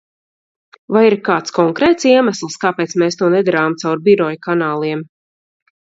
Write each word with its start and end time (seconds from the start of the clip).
Vai 0.95 1.01
ir 1.09 1.15
kāds 1.27 1.53
konkrēts 1.57 2.09
iemesls, 2.13 2.57
kāpēc 2.65 2.95
mēs 3.03 3.19
to 3.21 3.29
nedarām 3.37 3.77
caur 3.85 4.03
biroja 4.09 4.41
kanāliem? 4.49 5.05